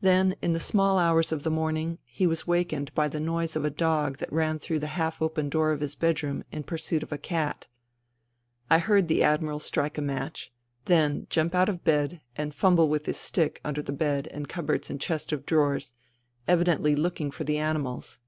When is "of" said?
1.32-1.42, 3.56-3.62, 5.70-5.80, 7.02-7.12, 11.68-11.84, 15.30-15.44